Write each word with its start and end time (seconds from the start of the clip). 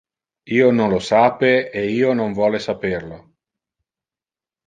Io 0.59 0.69
non 0.77 0.93
lo 0.93 0.99
sape 1.07 1.51
e 1.81 1.83
io 1.97 2.15
non 2.21 2.33
vole 2.39 2.63
saper 2.67 3.07
lo. 3.11 3.19